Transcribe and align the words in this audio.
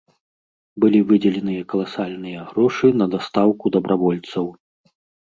Былі 0.85 0.99
выдзеленыя 1.11 1.65
каласальныя 1.73 2.39
грошы 2.53 2.87
на 3.03 3.09
дастаўку 3.17 3.65
дабравольцаў. 3.77 4.49